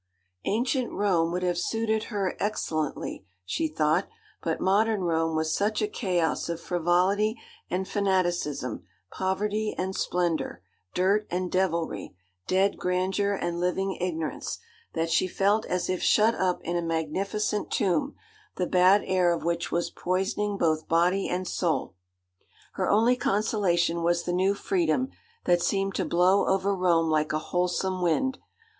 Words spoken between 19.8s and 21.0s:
poisoning both